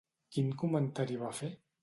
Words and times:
Quin 0.37 0.47
comentari 0.61 1.21
va 1.27 1.31
fer? 1.43 1.53